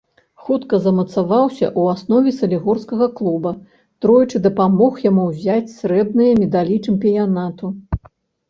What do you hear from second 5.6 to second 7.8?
срэбныя медалі чэмпіянату.